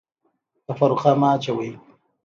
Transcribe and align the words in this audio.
تفرقه 0.67 1.11
مه 1.21 1.27
اچوئ 1.35 1.69